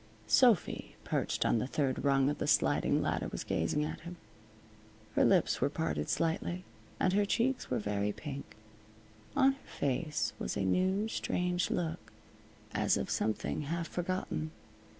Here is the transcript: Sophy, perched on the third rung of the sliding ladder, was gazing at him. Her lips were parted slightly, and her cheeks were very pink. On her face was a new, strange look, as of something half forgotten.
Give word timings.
Sophy, 0.25 0.95
perched 1.03 1.45
on 1.45 1.59
the 1.59 1.67
third 1.67 2.03
rung 2.03 2.27
of 2.27 2.39
the 2.39 2.47
sliding 2.47 3.03
ladder, 3.03 3.27
was 3.31 3.43
gazing 3.43 3.83
at 3.85 3.99
him. 3.99 4.17
Her 5.13 5.23
lips 5.23 5.61
were 5.61 5.69
parted 5.69 6.09
slightly, 6.09 6.63
and 6.99 7.13
her 7.13 7.23
cheeks 7.23 7.69
were 7.69 7.77
very 7.77 8.11
pink. 8.11 8.55
On 9.35 9.51
her 9.51 9.63
face 9.79 10.33
was 10.39 10.57
a 10.57 10.61
new, 10.61 11.07
strange 11.07 11.69
look, 11.69 12.11
as 12.73 12.97
of 12.97 13.11
something 13.11 13.61
half 13.61 13.87
forgotten. 13.87 14.49